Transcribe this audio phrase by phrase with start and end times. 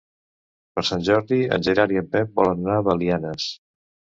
[0.77, 3.47] Per Sant Jordi en Gerard i en Pep volen anar a Belianes.